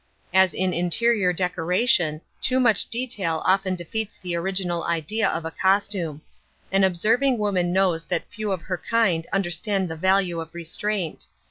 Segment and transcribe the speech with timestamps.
[0.33, 6.23] As in interior decoration, too much detail often defeats the original idea of a costume.
[6.71, 11.27] An observing woman knows that few of her kind understand the value of restraint.